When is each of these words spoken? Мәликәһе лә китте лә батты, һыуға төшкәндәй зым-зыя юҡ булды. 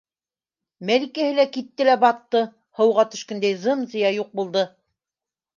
Мәликәһе 0.89 1.35
лә 1.39 1.45
китте 1.57 1.87
лә 1.89 1.97
батты, 2.05 2.43
һыуға 2.79 3.05
төшкәндәй 3.13 3.61
зым-зыя 3.67 4.13
юҡ 4.17 4.37
булды. 4.41 4.69